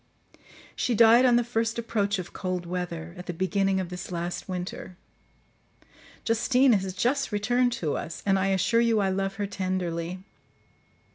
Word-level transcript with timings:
She 0.75 0.95
died 0.95 1.25
on 1.27 1.35
the 1.35 1.43
first 1.43 1.77
approach 1.77 2.17
of 2.17 2.33
cold 2.33 2.65
weather, 2.65 3.13
at 3.19 3.27
the 3.27 3.35
beginning 3.35 3.79
of 3.79 3.89
this 3.89 4.11
last 4.11 4.49
winter. 4.49 4.97
Justine 6.25 6.73
has 6.73 6.93
just 6.93 7.31
returned 7.31 7.71
to 7.73 7.95
us; 7.95 8.23
and 8.25 8.39
I 8.39 8.47
assure 8.47 8.81
you 8.81 8.99
I 8.99 9.09
love 9.09 9.35
her 9.35 9.45
tenderly. 9.45 10.23